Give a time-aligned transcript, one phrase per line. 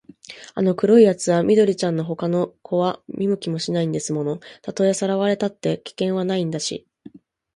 [0.55, 4.39] あの黒いやつは緑ちゃんのほかの子は見向きもしないんですもの。
[4.63, 6.87] たとえさらわれたって、危険はないんだし、